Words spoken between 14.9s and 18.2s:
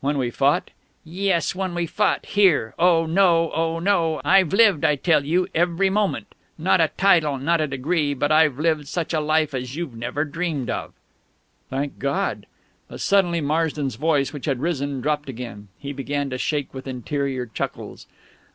dropped again. He began to shake with interior chuckles.